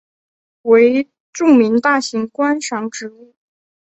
[0.63, 3.35] 为著名大型观赏植物。